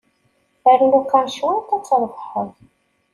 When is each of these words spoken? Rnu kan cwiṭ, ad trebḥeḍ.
Rnu 0.79 0.99
kan 1.11 1.25
cwiṭ, 1.35 1.69
ad 1.75 1.83
trebḥeḍ. 1.87 2.49